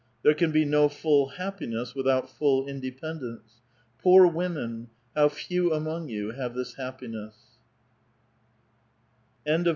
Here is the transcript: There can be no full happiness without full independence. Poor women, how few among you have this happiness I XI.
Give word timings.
There 0.23 0.33
can 0.33 0.51
be 0.51 0.65
no 0.65 0.89
full 0.89 1.27
happiness 1.27 1.93
without 1.93 2.27
full 2.27 2.67
independence. 2.67 3.61
Poor 4.01 4.25
women, 4.25 4.87
how 5.15 5.29
few 5.29 5.71
among 5.75 6.09
you 6.09 6.31
have 6.31 6.55
this 6.55 6.73
happiness 6.73 7.35
I 9.47 9.61
XI. 9.63 9.69